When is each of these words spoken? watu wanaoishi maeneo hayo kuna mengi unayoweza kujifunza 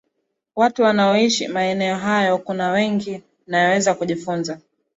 watu 0.55 0.83
wanaoishi 0.83 1.47
maeneo 1.47 1.95
hayo 1.95 2.37
kuna 2.37 2.71
mengi 2.73 3.23
unayoweza 3.47 3.93
kujifunza 3.95 4.59